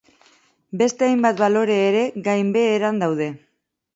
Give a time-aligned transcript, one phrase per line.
[0.81, 3.31] Beste hainbat balore ere gainbeheran daude.